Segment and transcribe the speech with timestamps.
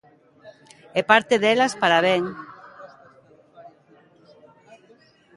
[0.99, 2.23] E parte delas para ben.